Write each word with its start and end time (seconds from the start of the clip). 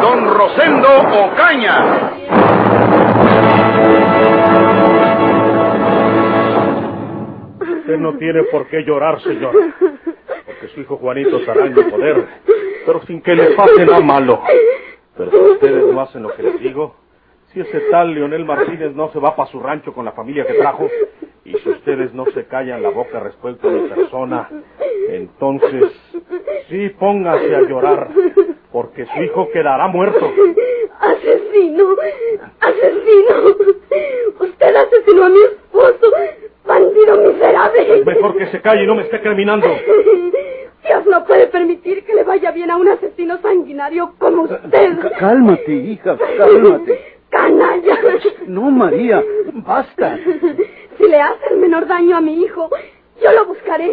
don 0.00 0.34
Rosendo 0.34 0.88
Ocaña. 1.24 2.10
Usted 7.60 7.98
no 7.98 8.16
tiene 8.16 8.44
por 8.44 8.66
qué 8.68 8.82
llorar, 8.82 9.20
señor. 9.20 9.52
Porque 10.46 10.68
su 10.74 10.80
hijo 10.80 10.96
Juanito 10.96 11.38
estará 11.38 11.66
en 11.66 11.76
el 11.76 11.90
poder, 11.90 12.26
pero 12.86 13.02
sin 13.02 13.20
que 13.22 13.34
le 13.34 13.52
pase 13.52 13.84
nada 13.84 14.00
malo. 14.00 14.42
Pero 15.16 15.30
si 15.30 15.36
ustedes 15.36 15.92
no 15.92 16.00
hacen 16.00 16.22
lo 16.22 16.34
que 16.34 16.42
les 16.42 16.60
digo, 16.60 16.96
si 17.52 17.60
ese 17.60 17.80
tal 17.90 18.14
Leonel 18.14 18.44
Martínez 18.44 18.94
no 18.94 19.12
se 19.12 19.20
va 19.20 19.36
para 19.36 19.50
su 19.50 19.60
rancho 19.60 19.92
con 19.92 20.04
la 20.04 20.12
familia 20.12 20.44
que 20.44 20.54
trajo, 20.54 20.88
y 21.44 21.52
si 21.52 21.68
ustedes 21.68 22.12
no 22.14 22.24
se 22.26 22.46
callan 22.46 22.82
la 22.82 22.88
boca 22.88 23.20
respecto 23.20 23.68
a 23.68 23.70
mi 23.70 23.88
persona, 23.88 24.48
entonces 25.08 25.92
sí 26.68 26.88
póngase 26.98 27.54
a 27.54 27.60
llorar, 27.60 28.08
porque 28.74 29.06
su 29.06 29.22
hijo 29.22 29.48
quedará 29.52 29.86
muerto. 29.86 30.18
Asesino, 31.00 31.94
asesino. 32.58 33.56
Usted 34.40 34.74
asesinó 34.76 35.24
a 35.26 35.28
mi 35.28 35.38
esposo, 35.42 36.10
bandido 36.66 37.16
miserable. 37.18 38.02
Mejor 38.04 38.36
que 38.36 38.46
se 38.48 38.60
calle 38.60 38.82
y 38.82 38.86
no 38.88 38.96
me 38.96 39.02
esté 39.02 39.20
criminando. 39.20 39.68
Dios 40.86 41.06
no 41.06 41.24
puede 41.24 41.46
permitir 41.46 42.04
que 42.04 42.14
le 42.14 42.24
vaya 42.24 42.50
bien 42.50 42.68
a 42.72 42.76
un 42.76 42.88
asesino 42.88 43.38
sanguinario 43.40 44.12
como 44.18 44.42
usted. 44.42 45.00
C- 45.02 45.10
Cálmate, 45.20 45.72
hija, 45.72 46.18
cálmate. 46.36 47.00
Canalla. 47.30 47.96
No, 48.48 48.70
María, 48.72 49.22
basta. 49.52 50.18
Si 50.98 51.08
le 51.08 51.20
hace 51.20 51.44
el 51.50 51.56
menor 51.58 51.86
daño 51.88 52.16
a 52.16 52.20
mi 52.20 52.40
hijo, 52.44 52.70
yo 53.20 53.32
lo 53.32 53.46
buscaré. 53.46 53.90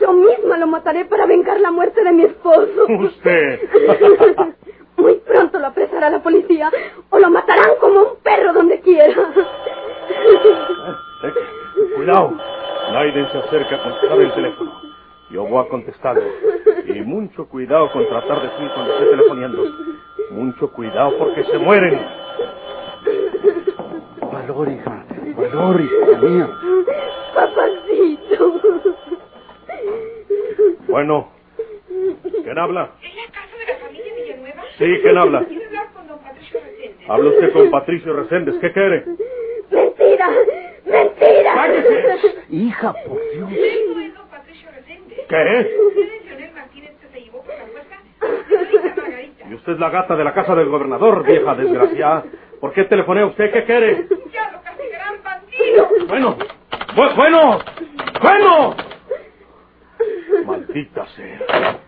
Yo 0.00 0.12
misma 0.12 0.58
lo 0.58 0.66
mataré 0.66 1.04
para 1.06 1.26
vengar 1.26 1.60
la 1.60 1.70
muerte 1.70 2.02
de 2.04 2.12
mi 2.12 2.24
esposo. 2.24 2.86
Usted. 2.88 3.60
Muy 4.96 5.14
pronto 5.26 5.58
lo 5.58 5.66
apresará 5.66 6.10
la 6.10 6.22
policía 6.22 6.70
o 7.10 7.18
lo 7.18 7.30
matarán 7.30 7.76
como 7.80 8.00
un 8.00 8.16
perro 8.22 8.52
donde 8.52 8.80
quiera. 8.80 9.14
Cuidado. 11.96 12.32
Naiden 12.92 13.28
se 13.30 13.38
acerca 13.38 13.76
a 13.76 13.82
contestar 13.82 14.20
el 14.20 14.32
teléfono. 14.32 14.72
Yo 15.30 15.44
voy 15.44 15.64
a 15.64 15.68
contestarlo. 15.68 16.22
Y 16.86 17.00
mucho 17.00 17.46
cuidado 17.48 17.90
con 17.92 18.06
tratar 18.08 18.42
de 18.42 18.50
subir 18.56 18.70
cuando 18.74 18.92
esté 18.94 19.06
telefoneando. 19.06 19.64
Mucho 20.30 20.70
cuidado 20.70 21.18
porque 21.18 21.44
se 21.44 21.58
mueren. 21.58 22.00
Valor, 24.32 24.68
hija, 24.68 25.04
valor, 25.36 25.80
hija 25.80 26.18
mía. 26.22 26.48
Papacito. 27.34 27.75
Bueno. 30.96 31.28
¿Quién 32.42 32.58
habla? 32.58 32.92
¿En 33.02 33.16
la 33.16 33.24
casa 33.30 33.54
de 33.58 33.66
la 33.70 33.78
familia 33.86 34.14
Villanueva? 34.14 34.62
Sí, 34.78 34.98
¿quién 35.02 35.18
habla? 35.18 35.44
Quiero 35.44 35.66
hablar 35.66 35.92
con 35.92 36.08
don 36.08 36.18
Patricio 36.20 36.58
Reséndez. 36.58 37.10
Habla 37.10 37.28
usted 37.30 37.52
con 37.52 37.70
Patricio 37.70 38.12
Reséndez. 38.14 38.54
¿Qué 38.62 38.72
quiere? 38.72 39.04
Mentira, 39.70 40.30
mentira. 40.86 41.54
¡Cállese! 41.54 42.44
Hija, 42.48 42.94
por 43.06 43.20
Dios. 43.30 43.52
Eso 43.52 44.00
es 44.00 44.14
don 44.14 44.28
Patricio 44.30 44.70
Reséndez. 44.70 45.18
¿Qué? 45.28 45.76
¿Usted 45.86 46.00
es 46.14 46.24
Leonel 46.24 46.52
Martínez 46.54 46.92
que 46.98 47.08
se 47.08 47.20
llevó 47.20 47.42
por 47.42 47.54
la 47.58 47.66
fuerza? 47.66 48.96
Margarita. 48.96 49.48
Y 49.50 49.54
usted 49.54 49.72
es 49.74 49.78
la 49.78 49.90
gata 49.90 50.16
de 50.16 50.24
la 50.24 50.32
casa 50.32 50.54
del 50.54 50.70
gobernador, 50.70 51.26
vieja 51.26 51.54
desgraciada. 51.56 52.24
¿Por 52.58 52.72
qué 52.72 52.84
telefonea 52.84 53.26
usted? 53.26 53.52
¿Qué 53.52 53.64
quiere? 53.64 54.06
Ya 54.32 54.50
lo 54.50 54.62
castigarán, 54.62 55.16
bandido. 55.22 55.88
Bueno, 56.08 56.38
bu- 56.96 57.14
bueno, 57.16 57.58
bueno. 58.22 58.76
Maldita 60.44 61.04
sea. 61.08 61.80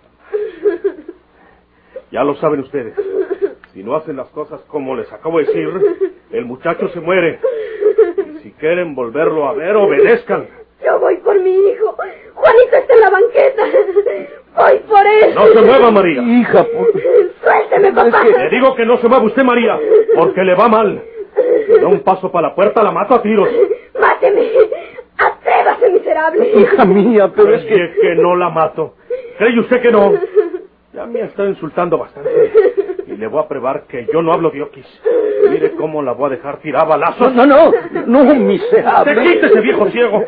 Ya 2.18 2.24
lo 2.24 2.34
saben 2.34 2.58
ustedes. 2.58 2.94
Si 3.72 3.84
no 3.84 3.94
hacen 3.94 4.16
las 4.16 4.26
cosas 4.30 4.60
como 4.62 4.96
les 4.96 5.12
acabo 5.12 5.38
de 5.38 5.44
decir, 5.44 5.68
el 6.32 6.46
muchacho 6.46 6.88
se 6.88 6.98
muere. 6.98 7.38
Y 8.34 8.38
si 8.40 8.50
quieren 8.54 8.96
volverlo 8.96 9.46
a 9.46 9.52
ver, 9.52 9.76
obedezcan. 9.76 10.48
Yo 10.84 10.98
voy 10.98 11.14
por 11.18 11.38
mi 11.40 11.52
hijo. 11.52 11.94
Juanito 12.34 12.76
está 12.76 12.92
en 12.92 13.00
la 13.00 13.10
banqueta. 13.10 13.62
Voy 14.56 14.78
por 14.80 15.06
él. 15.06 15.32
No 15.32 15.46
se 15.46 15.60
mueva, 15.62 15.92
María. 15.92 16.20
Hija, 16.20 16.64
por... 16.64 16.90
Suélteme, 17.40 17.92
papá. 17.92 18.24
Le 18.24 18.50
digo 18.50 18.74
que 18.74 18.84
no 18.84 18.98
se 18.98 19.06
mueva 19.08 19.24
usted, 19.24 19.44
María, 19.44 19.78
porque 20.16 20.42
le 20.42 20.56
va 20.56 20.66
mal. 20.66 21.00
Si 21.68 21.80
da 21.80 21.86
un 21.86 22.00
paso 22.00 22.32
para 22.32 22.48
la 22.48 22.54
puerta, 22.56 22.82
la 22.82 22.90
mato 22.90 23.14
a 23.14 23.22
tiros. 23.22 23.48
Máteme. 24.00 24.42
Atrévase, 25.18 25.90
miserable. 25.90 26.50
Hija 26.52 26.84
mía, 26.84 27.32
pero 27.32 27.54
es 27.54 27.62
que... 27.64 27.74
Oye, 27.74 27.94
que 28.00 28.14
no 28.16 28.34
la 28.34 28.50
mato. 28.50 28.96
¿Cree 29.38 29.60
usted 29.60 29.80
que 29.80 29.92
no? 29.92 30.14
Me 31.08 31.20
está 31.22 31.44
insultando 31.44 31.98
bastante. 31.98 32.30
Y 33.06 33.12
le 33.16 33.26
voy 33.26 33.42
a 33.42 33.48
probar 33.48 33.84
que 33.86 34.06
yo 34.12 34.20
no 34.22 34.32
hablo 34.32 34.50
de 34.50 34.62
oquis. 34.62 34.86
Mire 35.50 35.72
cómo 35.72 36.02
la 36.02 36.12
voy 36.12 36.26
a 36.26 36.36
dejar 36.36 36.58
tirar 36.58 36.82
a 36.82 36.84
No, 36.84 36.90
balazos. 36.90 37.34
no, 37.34 37.46
no, 37.46 37.72
no, 38.06 38.34
miserable. 38.34 39.14
¡Se 39.14 39.20
quítese, 39.34 39.60
viejo 39.60 39.88
ciego! 39.90 40.24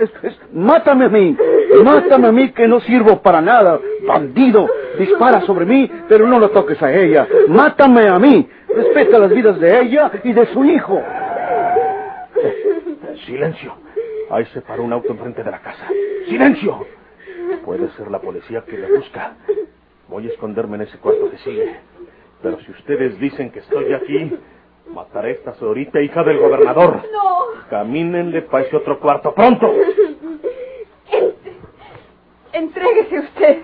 Mátame 0.52 1.04
a 1.04 1.08
mí, 1.08 1.36
mátame 1.84 2.28
a 2.28 2.32
mí 2.32 2.50
que 2.52 2.66
no 2.66 2.80
sirvo 2.80 3.20
para 3.20 3.40
nada, 3.40 3.78
bandido. 4.06 4.66
Dispara 4.98 5.40
sobre 5.42 5.66
mí, 5.66 5.90
pero 6.08 6.26
no 6.26 6.38
lo 6.38 6.50
toques 6.50 6.82
a 6.82 6.92
ella. 6.92 7.26
Mátame 7.48 8.08
a 8.08 8.18
mí. 8.18 8.48
Respeta 8.68 9.18
las 9.18 9.30
vidas 9.30 9.58
de 9.60 9.80
ella 9.80 10.10
y 10.24 10.32
de 10.32 10.46
su 10.46 10.64
hijo. 10.64 11.02
Silencio. 13.26 13.74
Ahí 14.30 14.44
se 14.46 14.60
paró 14.62 14.84
un 14.84 14.92
auto 14.92 15.12
enfrente 15.12 15.42
de 15.42 15.50
la 15.50 15.58
casa. 15.60 15.86
¡Silencio! 16.28 16.86
Puede 17.64 17.88
ser 17.90 18.10
la 18.10 18.20
policía 18.20 18.62
que 18.66 18.78
le 18.78 18.96
busca. 18.96 19.34
Voy 20.10 20.26
a 20.26 20.30
esconderme 20.30 20.74
en 20.74 20.82
ese 20.82 20.98
cuarto 20.98 21.30
que 21.30 21.38
sigue. 21.38 21.76
Pero 22.42 22.58
si 22.60 22.72
ustedes 22.72 23.18
dicen 23.20 23.50
que 23.52 23.60
estoy 23.60 23.92
aquí, 23.94 24.36
mataré 24.92 25.28
a 25.28 25.32
esta 25.34 25.54
señorita 25.54 26.00
hija 26.00 26.24
del 26.24 26.38
gobernador. 26.38 26.96
No. 27.12 27.62
Camínenle 27.70 28.42
para 28.42 28.64
ese 28.64 28.76
otro 28.76 28.98
cuarto. 28.98 29.32
¡Pronto! 29.32 29.72
Ent- 31.12 31.34
Entréguese 32.52 33.20
usted. 33.20 33.58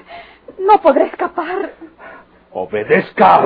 No 0.61 0.81
podrá 0.81 1.07
escapar. 1.07 1.73
¡Obedezca! 2.53 3.43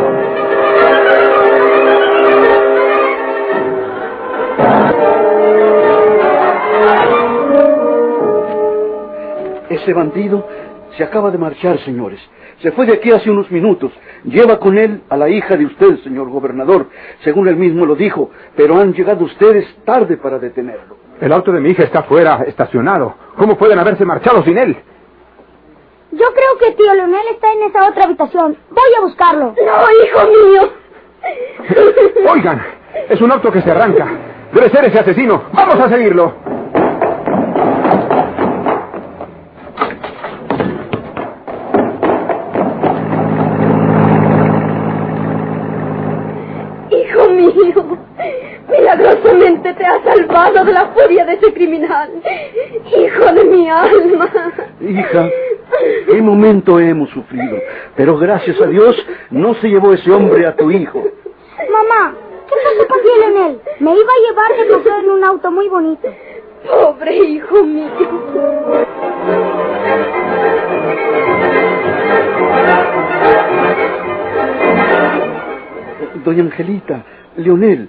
Ese 9.70 9.92
bandido 9.92 10.46
se 10.96 11.04
acaba 11.04 11.30
de 11.30 11.38
marchar, 11.38 11.78
señores. 11.80 12.20
Se 12.62 12.72
fue 12.72 12.86
de 12.86 12.94
aquí 12.94 13.10
hace 13.10 13.30
unos 13.30 13.50
minutos. 13.50 13.92
Lleva 14.24 14.58
con 14.58 14.76
él 14.76 15.02
a 15.08 15.16
la 15.16 15.28
hija 15.28 15.56
de 15.56 15.66
usted, 15.66 15.98
señor 16.00 16.28
gobernador, 16.28 16.88
según 17.24 17.48
él 17.48 17.56
mismo 17.56 17.86
lo 17.86 17.94
dijo, 17.94 18.30
pero 18.56 18.78
han 18.78 18.92
llegado 18.92 19.24
ustedes 19.24 19.66
tarde 19.84 20.16
para 20.18 20.38
detenerlo. 20.38 20.96
El 21.20 21.32
auto 21.32 21.52
de 21.52 21.60
mi 21.60 21.70
hija 21.70 21.84
está 21.84 22.02
fuera, 22.02 22.44
estacionado. 22.46 23.14
¿Cómo 23.36 23.56
pueden 23.56 23.78
haberse 23.78 24.04
marchado 24.04 24.42
sin 24.42 24.58
él? 24.58 24.76
Yo 26.12 26.26
creo 26.34 26.58
que 26.58 26.76
tío 26.76 26.92
Leonel 26.94 27.26
está 27.30 27.52
en 27.52 27.62
esa 27.62 27.88
otra 27.88 28.04
habitación. 28.04 28.56
Voy 28.70 28.94
a 28.98 29.00
buscarlo. 29.02 29.54
No, 29.54 30.04
hijo 30.04 30.28
mío. 30.28 30.72
Oigan, 32.32 32.62
es 33.08 33.20
un 33.20 33.30
auto 33.30 33.52
que 33.52 33.62
se 33.62 33.70
arranca. 33.70 34.08
Debe 34.52 34.70
ser 34.70 34.84
ese 34.86 34.98
asesino. 34.98 35.44
Vamos 35.52 35.78
a 35.78 35.88
seguirlo. 35.88 36.34
De 51.30 51.36
ese 51.36 51.52
criminal. 51.52 52.10
Hijo 52.86 53.32
de 53.32 53.44
mi 53.44 53.68
alma. 53.68 54.30
Hija, 54.80 55.30
qué 56.06 56.22
momento 56.22 56.80
hemos 56.80 57.10
sufrido, 57.10 57.58
pero 57.96 58.18
gracias 58.18 58.60
a 58.60 58.66
Dios 58.66 58.96
no 59.30 59.54
se 59.54 59.68
llevó 59.68 59.92
ese 59.92 60.10
hombre 60.10 60.46
a 60.46 60.56
tu 60.56 60.70
hijo. 60.70 61.04
Mamá, 61.70 62.14
¿qué 62.48 62.54
pasó 62.64 62.88
con 62.88 63.02
tío 63.02 63.16
Leonel? 63.18 63.60
Me 63.78 63.94
iba 63.94 64.12
a 64.12 64.28
llevar 64.28 64.56
de 64.58 64.74
paseo 64.74 64.98
en 65.00 65.10
un 65.10 65.24
auto 65.24 65.50
muy 65.50 65.68
bonito. 65.68 66.08
Pobre 66.66 67.16
hijo 67.16 67.62
mío. 67.62 67.90
doña 76.22 76.42
Angelita, 76.42 77.02
Leonel, 77.36 77.88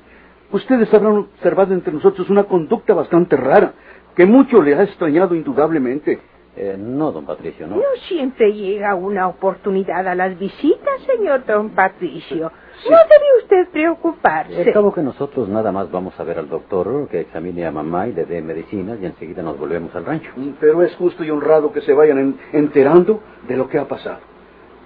ustedes 0.51 0.94
habrán 0.94 1.18
observado 1.18 1.74
entre 1.74 1.94
nosotros 1.94 2.30
una 2.30 2.44
conducta 2.44 2.94
bastante 2.94 3.36
rara, 3.38 3.74
que 4.15 4.25
mucho 4.25 4.62
le 4.62 4.75
ha 4.75 4.83
extrañado 4.83 5.36
indudablemente. 5.36 6.19
Eh, 6.53 6.75
no, 6.77 7.13
don 7.13 7.25
Patricio, 7.25 7.65
no. 7.65 7.77
No 7.77 7.81
siempre 8.09 8.51
llega 8.51 8.94
una 8.94 9.30
oportunidad 9.30 10.06
a 10.06 10.13
las 10.15 10.38
visitas, 10.38 11.01
señor 11.07 11.45
don 11.45 11.69
Patricio. 11.69 12.51
No 12.89 12.98
debe 12.98 13.42
usted 13.44 13.71
preocuparse. 13.71 14.62
Al 14.68 14.74
cabo 14.74 14.94
que 14.94 15.01
nosotros 15.01 15.48
nada 15.48 15.71
más 15.71 15.89
vamos 15.89 16.19
a 16.19 16.24
ver 16.24 16.39
al 16.39 16.50
doctor, 16.50 17.07
que 17.09 17.21
examine 17.21 17.65
a 17.65 17.71
mamá 17.71 18.07
y 18.09 18.13
le 18.13 18.25
dé 18.25 18.42
medicinas 18.42 18.98
y 19.01 19.06
enseguida 19.06 19.42
nos 19.42 19.57
volvemos 19.57 19.95
al 19.95 20.03
rancho. 20.06 20.30
Pero 20.59 20.83
es 20.83 20.94
justo 20.95 21.24
y 21.24 21.30
honrado 21.30 21.71
que 21.71 21.81
se 21.81 21.94
vayan 21.94 22.18
en- 22.19 22.36
enterando 22.51 23.21
de 23.48 23.56
lo 23.56 23.69
que 23.69 23.77
ha 23.80 23.88
pasado. 23.88 24.19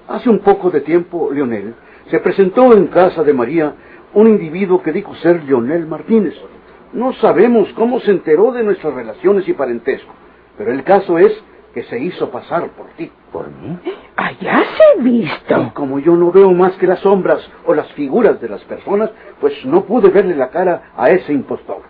Hace 0.08 0.30
un 0.30 0.40
poco 0.40 0.70
de 0.70 0.82
tiempo, 0.82 1.32
Leonel, 1.32 1.74
se 2.12 2.20
presentó 2.20 2.74
en 2.74 2.88
casa 2.88 3.24
de 3.24 3.34
María 3.34 3.74
un 4.16 4.28
individuo 4.28 4.82
que 4.82 4.92
dijo 4.92 5.14
ser 5.16 5.44
Leonel 5.44 5.86
Martínez. 5.86 6.34
No 6.94 7.14
sabemos 7.14 7.70
cómo 7.76 8.00
se 8.00 8.12
enteró 8.12 8.52
de 8.52 8.64
nuestras 8.64 8.94
relaciones 8.94 9.48
y 9.48 9.54
parentesco, 9.54 10.14
pero 10.58 10.72
el 10.72 10.84
caso 10.84 11.20
es 11.20 11.32
que 11.74 11.84
se 11.84 12.00
hizo 12.00 12.32
pasar 12.32 12.70
por 12.70 12.88
ti. 12.92 13.12
¿Por 13.34 13.50
mí? 13.50 13.78
Allá 14.16 14.64
se 14.78 15.04
visto. 15.04 15.62
Y 15.62 15.70
como 15.72 16.00
yo 16.00 16.16
no 16.16 16.32
veo 16.32 16.52
más 16.52 16.72
que 16.78 16.88
las 16.88 17.00
sombras 17.00 17.46
o 17.66 17.74
las 17.74 17.92
figuras 17.92 18.40
de 18.40 18.48
las 18.48 18.64
personas, 18.64 19.12
pues 19.42 19.54
no 19.66 19.84
pude 19.84 20.10
verle 20.10 20.36
la 20.36 20.50
cara 20.50 20.94
a 20.96 21.10
ese 21.10 21.34
impostor. 21.34 21.82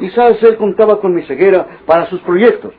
Quizás 0.00 0.42
él 0.42 0.56
contaba 0.56 1.00
con 1.00 1.14
mi 1.14 1.22
ceguera 1.22 1.66
para 1.86 2.06
sus 2.06 2.20
proyectos. 2.22 2.74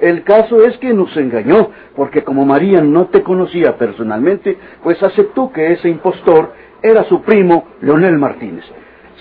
El 0.00 0.24
caso 0.24 0.64
es 0.64 0.78
que 0.78 0.94
nos 0.94 1.14
engañó, 1.18 1.70
porque 1.94 2.24
como 2.24 2.46
María 2.46 2.80
no 2.80 3.08
te 3.08 3.22
conocía 3.22 3.76
personalmente, 3.76 4.56
pues 4.82 5.02
aceptó 5.02 5.52
que 5.52 5.72
ese 5.72 5.90
impostor 5.90 6.52
era 6.82 7.04
su 7.04 7.22
primo, 7.22 7.68
Leonel 7.80 8.18
Martínez. 8.18 8.64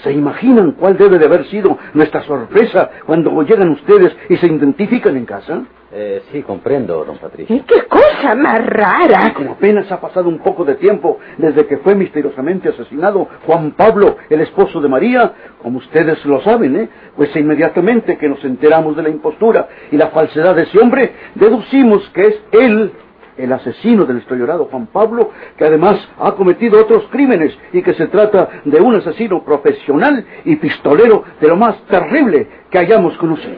¿Se 0.04 0.12
imaginan 0.12 0.74
cuál 0.74 0.95
debe 0.98 1.18
de 1.18 1.25
haber 1.25 1.45
sido 1.45 1.77
nuestra 1.94 2.21
sorpresa 2.24 2.92
cuando 3.06 3.42
llegan 3.42 3.69
ustedes 3.69 4.15
y 4.30 4.38
se 4.38 4.48
identifican 4.48 5.18
en 5.18 5.25
casa? 5.25 5.63
Eh, 5.92 6.21
sí, 6.31 6.44
comprendo, 6.44 7.06
don 7.06 7.18
Patricio. 7.18 7.56
¿Y 7.56 7.62
qué 7.62 7.83
cosa 7.83 8.36
más 8.36 8.63
rara? 8.65 9.33
Como 9.33 9.54
apenas 9.54 9.89
ha 9.89 10.01
pasado 10.01 10.27
un 10.27 10.39
poco 10.39 10.65
de 10.65 10.75
tiempo 10.75 11.18
desde 11.38 11.65
que 11.65 11.77
fue 11.77 11.95
misteriosamente 11.95 12.69
asesinado 12.69 13.27
Juan 13.45 13.71
Pablo, 13.71 14.18
el 14.30 14.42
esposo 14.42 14.81
de 14.81 14.89
María, 14.89 15.31
como 15.62 15.77
ustedes 15.77 16.24
lo 16.25 16.42
saben, 16.42 16.75
¿eh? 16.75 16.89
Pues 17.15 17.33
inmediatamente 17.36 18.18
que 18.18 18.27
nos 18.27 18.44
enteramos 18.44 18.98
de 18.98 19.03
la 19.03 19.10
impostura 19.10 19.69
y 19.89 19.95
la 19.95 20.10
falsedad 20.10 20.56
de 20.56 20.63
ese 20.63 20.77
hombre, 20.77 21.13
deducimos 21.36 22.07
que 22.10 22.27
es 22.27 22.42
él 22.51 22.92
el 23.38 23.54
asesino 23.54 24.06
del 24.06 24.24
llorado 24.28 24.66
Juan 24.66 24.88
Pablo, 24.88 25.31
que 25.57 25.66
además 25.66 26.00
ha 26.19 26.34
cometido 26.34 26.80
otros 26.80 27.04
crímenes 27.12 27.57
y 27.72 27.81
que 27.81 27.94
se 27.94 28.07
trata 28.07 28.50
de 28.66 28.80
un 28.81 28.95
asesino 28.95 29.44
profesional 29.44 30.25
y 30.45 30.56
pistolero 30.57 31.24
de 31.39 31.48
lo 31.48 31.56
más 31.56 31.80
terrible 31.84 32.48
que 32.69 32.80
hayamos 32.80 33.18
conocido. 33.18 33.57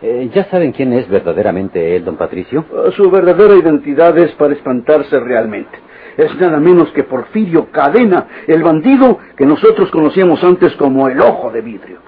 Eh, 0.00 0.30
¿Ya 0.32 0.44
saben 0.44 0.72
quién 0.72 0.92
es 0.92 1.08
verdaderamente 1.08 1.96
él, 1.96 2.04
don 2.04 2.16
Patricio? 2.16 2.64
Su 2.96 3.10
verdadera 3.10 3.56
identidad 3.56 4.16
es 4.16 4.30
para 4.32 4.54
espantarse 4.54 5.18
realmente. 5.18 5.76
Es 6.16 6.34
nada 6.36 6.58
menos 6.58 6.90
que 6.90 7.04
Porfirio 7.04 7.70
Cadena, 7.70 8.26
el 8.48 8.62
bandido 8.62 9.18
que 9.36 9.46
nosotros 9.46 9.88
conocíamos 9.90 10.42
antes 10.42 10.74
como 10.74 11.08
el 11.08 11.20
Ojo 11.20 11.50
de 11.50 11.60
Vidrio. 11.60 12.00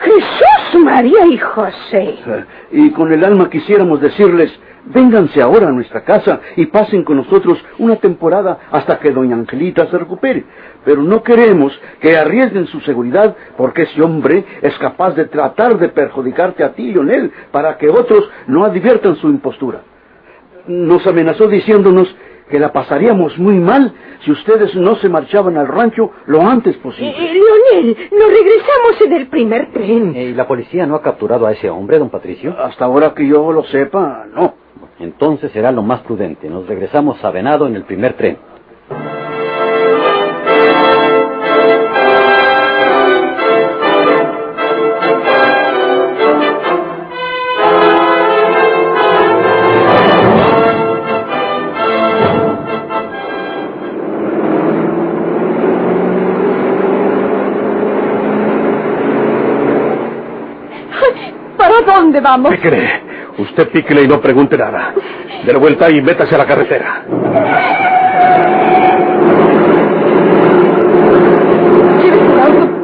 Jesús, 0.00 0.82
María 0.82 1.26
y 1.26 1.36
José. 1.36 2.14
Y 2.72 2.90
con 2.92 3.12
el 3.12 3.22
alma 3.22 3.50
quisiéramos 3.50 4.00
decirles, 4.00 4.50
vénganse 4.86 5.40
ahora 5.40 5.68
a 5.68 5.72
nuestra 5.72 6.02
casa 6.02 6.40
y 6.56 6.66
pasen 6.66 7.04
con 7.04 7.16
nosotros 7.16 7.58
una 7.78 7.96
temporada 7.96 8.58
hasta 8.70 8.98
que 8.98 9.10
doña 9.10 9.36
Angelita 9.36 9.86
se 9.90 9.98
recupere. 9.98 10.44
Pero 10.84 11.02
no 11.02 11.22
queremos 11.22 11.78
que 12.00 12.16
arriesguen 12.16 12.66
su 12.66 12.80
seguridad 12.80 13.36
porque 13.56 13.82
ese 13.82 14.02
hombre 14.02 14.44
es 14.60 14.76
capaz 14.78 15.14
de 15.14 15.26
tratar 15.26 15.78
de 15.78 15.88
perjudicarte 15.88 16.62
a 16.62 16.72
ti, 16.72 16.92
Lionel, 16.92 17.32
para 17.50 17.78
que 17.78 17.88
otros 17.88 18.28
no 18.46 18.64
adviertan 18.64 19.16
su 19.16 19.28
impostura. 19.28 19.80
Nos 20.66 21.06
amenazó 21.06 21.48
diciéndonos 21.48 22.14
que 22.50 22.58
la 22.58 22.72
pasaríamos 22.72 23.38
muy 23.38 23.58
mal 23.58 23.92
si 24.24 24.30
ustedes 24.30 24.74
no 24.74 24.96
se 24.96 25.08
marchaban 25.08 25.56
al 25.56 25.66
rancho 25.66 26.10
lo 26.26 26.42
antes 26.42 26.76
posible. 26.76 27.14
Eh, 27.16 27.32
Leonel, 27.32 27.96
nos 28.12 28.28
regresamos 28.28 29.00
en 29.06 29.12
el 29.12 29.26
primer 29.28 29.72
tren. 29.72 30.14
Eh, 30.14 30.24
¿Y 30.24 30.34
la 30.34 30.46
policía 30.46 30.86
no 30.86 30.94
ha 30.94 31.02
capturado 31.02 31.46
a 31.46 31.52
ese 31.52 31.70
hombre, 31.70 31.98
don 31.98 32.10
Patricio? 32.10 32.54
Hasta 32.58 32.84
ahora 32.84 33.14
que 33.14 33.26
yo 33.26 33.50
lo 33.52 33.64
sepa, 33.64 34.26
no. 34.34 34.63
Entonces 34.98 35.52
será 35.52 35.72
lo 35.72 35.82
más 35.82 36.00
prudente. 36.00 36.48
Nos 36.48 36.66
regresamos 36.66 37.22
a 37.24 37.30
Venado 37.30 37.66
en 37.66 37.76
el 37.76 37.84
primer 37.84 38.14
tren. 38.14 38.38
¿Para 61.56 61.80
dónde 61.80 62.20
vamos? 62.20 62.52
Píquele. 62.52 63.03
Usted 63.38 63.68
píquele 63.70 64.02
y 64.02 64.08
no 64.08 64.20
pregunte 64.20 64.56
nada. 64.56 64.94
De 65.44 65.52
la 65.52 65.58
vuelta 65.58 65.90
y 65.90 66.00
métase 66.00 66.34
a 66.34 66.38
la 66.38 66.46
carretera. 66.46 67.04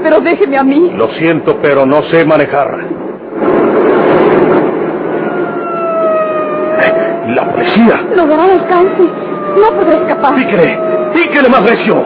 Pero 0.02 0.20
déjeme 0.20 0.58
a 0.58 0.64
mí. 0.64 0.92
Lo 0.96 1.08
siento, 1.14 1.58
pero 1.62 1.86
no 1.86 2.02
sé 2.04 2.24
manejar. 2.24 2.84
¡La 7.28 7.52
policía! 7.52 8.00
Lo 8.16 8.26
dará 8.26 8.44
al 8.44 8.50
alcance. 8.50 9.02
No 9.56 9.70
podrá 9.76 9.96
escapar. 9.98 10.34
¡Píquele! 10.34 10.78
¡Píquele 11.12 11.48
más 11.48 11.62
recio! 11.64 12.04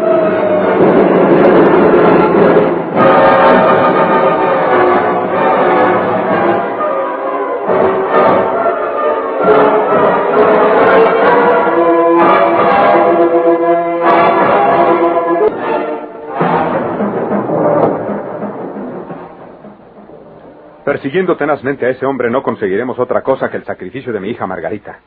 Persiguiendo 21.04 21.37
tenazmente 21.37 21.84
a 21.84 21.90
ese 21.90 22.06
hombre 22.06 22.30
no 22.30 22.42
conseguiremos 22.42 22.99
otra 22.99 23.20
cosa 23.20 23.50
que 23.50 23.58
el 23.58 23.64
sacrificio 23.66 24.11
de 24.11 24.20
mi 24.20 24.30
hija 24.30 24.46
Margarita. 24.46 25.00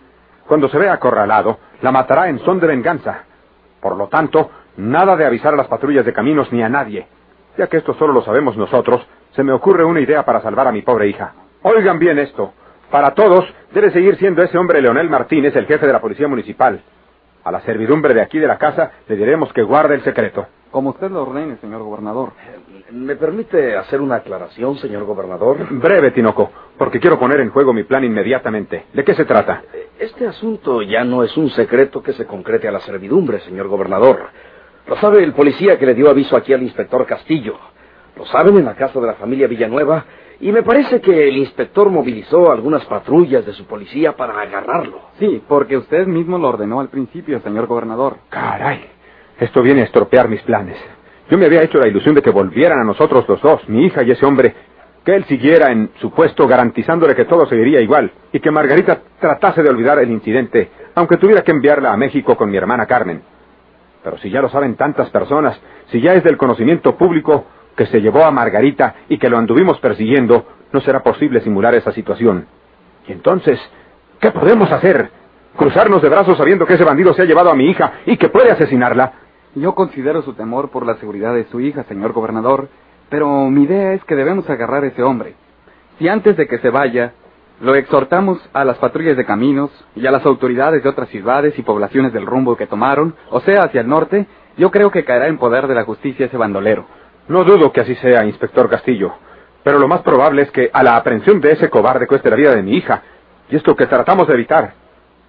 Cuando 0.45 0.69
se 0.69 0.77
vea 0.77 0.93
acorralado, 0.93 1.57
la 1.81 1.91
matará 1.91 2.29
en 2.29 2.37
son 2.37 2.59
de 2.59 2.67
venganza. 2.67 3.23
Por 3.81 3.97
lo 3.97 4.07
tanto, 4.07 4.51
nada 4.77 5.15
de 5.15 5.25
avisar 5.25 5.55
a 5.55 5.57
las 5.57 5.65
patrullas 5.65 6.05
de 6.05 6.13
caminos 6.13 6.53
ni 6.53 6.61
a 6.61 6.69
nadie. 6.69 7.07
Ya 7.57 7.65
que 7.65 7.77
esto 7.77 7.95
solo 7.95 8.13
lo 8.13 8.21
sabemos 8.21 8.55
nosotros, 8.55 9.07
se 9.31 9.41
me 9.41 9.51
ocurre 9.51 9.83
una 9.85 9.99
idea 9.99 10.23
para 10.23 10.39
salvar 10.41 10.67
a 10.67 10.71
mi 10.71 10.83
pobre 10.83 11.07
hija. 11.07 11.33
Oigan 11.63 11.97
bien 11.97 12.19
esto. 12.19 12.53
Para 12.91 13.15
todos, 13.15 13.51
debe 13.73 13.89
seguir 13.89 14.17
siendo 14.17 14.43
ese 14.43 14.59
hombre 14.59 14.83
Leonel 14.83 15.09
Martínez 15.09 15.55
el 15.55 15.65
jefe 15.65 15.87
de 15.87 15.93
la 15.93 15.99
policía 15.99 16.27
municipal. 16.27 16.79
A 17.43 17.51
la 17.51 17.61
servidumbre 17.61 18.13
de 18.13 18.21
aquí 18.21 18.37
de 18.37 18.45
la 18.45 18.59
casa 18.59 18.91
le 19.07 19.15
diremos 19.15 19.51
que 19.51 19.63
guarde 19.63 19.95
el 19.95 20.03
secreto. 20.03 20.45
Como 20.71 20.89
usted 20.91 21.09
lo 21.09 21.23
ordene, 21.23 21.57
señor 21.57 21.81
gobernador. 21.81 22.33
¿Me 22.91 23.15
permite 23.15 23.75
hacer 23.77 24.01
una 24.01 24.15
aclaración, 24.15 24.77
señor 24.77 25.05
gobernador? 25.05 25.57
Breve, 25.71 26.11
Tinoco, 26.11 26.51
porque 26.77 26.99
quiero 26.99 27.17
poner 27.17 27.39
en 27.39 27.49
juego 27.49 27.73
mi 27.73 27.83
plan 27.83 28.03
inmediatamente. 28.03 28.85
¿De 28.93 29.03
qué 29.03 29.13
se 29.13 29.25
trata? 29.25 29.63
Este 29.97 30.27
asunto 30.27 30.81
ya 30.81 31.03
no 31.03 31.23
es 31.23 31.35
un 31.37 31.49
secreto 31.49 32.03
que 32.03 32.13
se 32.13 32.25
concrete 32.25 32.67
a 32.67 32.71
la 32.71 32.81
servidumbre, 32.81 33.39
señor 33.39 33.67
gobernador. 33.67 34.27
Lo 34.87 34.95
sabe 34.97 35.23
el 35.23 35.33
policía 35.33 35.77
que 35.77 35.85
le 35.85 35.93
dio 35.93 36.09
aviso 36.09 36.35
aquí 36.37 36.53
al 36.53 36.63
inspector 36.63 37.05
Castillo. 37.05 37.55
Lo 38.15 38.25
saben 38.25 38.57
en 38.57 38.65
la 38.65 38.75
casa 38.75 38.99
de 38.99 39.07
la 39.07 39.15
familia 39.15 39.47
Villanueva. 39.47 40.05
Y 40.39 40.51
me 40.51 40.61
parece 40.61 41.01
que 41.01 41.29
el 41.29 41.37
inspector 41.37 41.89
movilizó 41.89 42.51
algunas 42.51 42.85
patrullas 42.85 43.45
de 43.45 43.53
su 43.53 43.65
policía 43.65 44.15
para 44.15 44.39
agarrarlo. 44.39 45.01
Sí, 45.17 45.41
porque 45.47 45.77
usted 45.77 46.05
mismo 46.05 46.37
lo 46.37 46.49
ordenó 46.49 46.79
al 46.79 46.89
principio, 46.89 47.39
señor 47.41 47.65
gobernador. 47.65 48.17
Caray, 48.29 48.85
esto 49.39 49.61
viene 49.61 49.81
a 49.81 49.85
estropear 49.85 50.29
mis 50.29 50.41
planes. 50.41 50.77
Yo 51.29 51.37
me 51.37 51.45
había 51.45 51.63
hecho 51.63 51.77
la 51.77 51.87
ilusión 51.87 52.15
de 52.15 52.21
que 52.21 52.29
volvieran 52.31 52.79
a 52.79 52.83
nosotros 52.83 53.25
los 53.27 53.41
dos, 53.41 53.67
mi 53.67 53.85
hija 53.85 54.03
y 54.03 54.11
ese 54.11 54.25
hombre, 54.25 54.55
que 55.03 55.15
él 55.15 55.25
siguiera 55.25 55.71
en 55.71 55.91
su 55.99 56.11
puesto 56.11 56.47
garantizándole 56.47 57.15
que 57.15 57.25
todo 57.25 57.45
seguiría 57.45 57.81
igual 57.81 58.11
y 58.31 58.39
que 58.39 58.51
Margarita 58.51 58.99
tratase 59.19 59.63
de 59.63 59.69
olvidar 59.69 59.99
el 59.99 60.11
incidente, 60.11 60.69
aunque 60.95 61.17
tuviera 61.17 61.43
que 61.43 61.51
enviarla 61.51 61.93
a 61.93 61.97
México 61.97 62.35
con 62.35 62.49
mi 62.49 62.57
hermana 62.57 62.85
Carmen. 62.85 63.21
Pero 64.03 64.17
si 64.17 64.29
ya 64.29 64.41
lo 64.41 64.49
saben 64.49 64.75
tantas 64.75 65.09
personas, 65.09 65.59
si 65.91 66.01
ya 66.01 66.13
es 66.13 66.23
del 66.23 66.37
conocimiento 66.37 66.97
público 66.97 67.45
que 67.75 67.85
se 67.85 68.01
llevó 68.01 68.23
a 68.25 68.31
Margarita 68.31 68.95
y 69.07 69.17
que 69.17 69.29
lo 69.29 69.37
anduvimos 69.37 69.79
persiguiendo, 69.79 70.45
no 70.71 70.81
será 70.81 71.03
posible 71.03 71.41
simular 71.41 71.75
esa 71.75 71.91
situación. 71.91 72.47
Y 73.07 73.11
entonces, 73.11 73.59
¿qué 74.19 74.31
podemos 74.31 74.71
hacer? 74.71 75.09
¿Cruzarnos 75.55 76.01
de 76.01 76.09
brazos 76.09 76.37
sabiendo 76.37 76.65
que 76.65 76.73
ese 76.73 76.83
bandido 76.83 77.13
se 77.13 77.21
ha 77.21 77.25
llevado 77.25 77.49
a 77.49 77.55
mi 77.55 77.69
hija 77.69 77.93
y 78.05 78.17
que 78.17 78.29
puede 78.29 78.51
asesinarla? 78.51 79.26
Yo 79.57 79.73
considero 79.73 80.21
su 80.21 80.33
temor 80.33 80.69
por 80.69 80.85
la 80.85 80.97
seguridad 80.97 81.33
de 81.33 81.45
su 81.45 81.59
hija, 81.59 81.83
señor 81.85 82.13
gobernador, 82.13 82.69
pero 83.09 83.49
mi 83.49 83.63
idea 83.63 83.93
es 83.93 84.03
que 84.03 84.15
debemos 84.15 84.47
agarrar 84.47 84.83
a 84.83 84.87
ese 84.87 85.01
hombre. 85.01 85.33
Si 85.97 86.07
antes 86.07 86.37
de 86.37 86.47
que 86.47 86.59
se 86.59 86.69
vaya, 86.69 87.13
lo 87.59 87.73
exhortamos 87.73 88.37
a 88.53 88.63
las 88.63 88.77
patrullas 88.77 89.17
de 89.17 89.25
caminos 89.25 89.71
y 89.95 90.05
a 90.05 90.11
las 90.11 90.23
autoridades 90.27 90.83
de 90.83 90.89
otras 90.89 91.09
ciudades 91.09 91.57
y 91.57 91.63
poblaciones 91.63 92.13
del 92.13 92.27
rumbo 92.27 92.55
que 92.55 92.67
tomaron, 92.67 93.15
o 93.31 93.39
sea, 93.39 93.63
hacia 93.63 93.81
el 93.81 93.87
norte, 93.87 94.27
yo 94.57 94.69
creo 94.69 94.91
que 94.91 95.03
caerá 95.03 95.25
en 95.25 95.39
poder 95.39 95.65
de 95.65 95.73
la 95.73 95.85
justicia 95.85 96.27
ese 96.27 96.37
bandolero. 96.37 96.85
No 97.27 97.43
dudo 97.43 97.71
que 97.71 97.81
así 97.81 97.95
sea, 97.95 98.25
inspector 98.25 98.69
Castillo. 98.69 99.13
Pero 99.63 99.79
lo 99.79 99.87
más 99.87 100.01
probable 100.01 100.43
es 100.43 100.51
que 100.51 100.69
a 100.71 100.83
la 100.83 100.97
aprehensión 100.97 101.41
de 101.41 101.53
ese 101.53 101.71
cobarde 101.71 102.05
cueste 102.05 102.29
la 102.29 102.35
vida 102.35 102.53
de 102.53 102.61
mi 102.61 102.77
hija. 102.77 103.01
Y 103.49 103.55
es 103.55 103.65
lo 103.65 103.75
que 103.75 103.87
tratamos 103.87 104.27
de 104.27 104.35
evitar. 104.35 104.73